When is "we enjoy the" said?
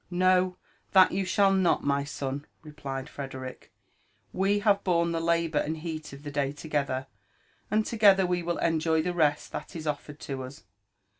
8.57-9.13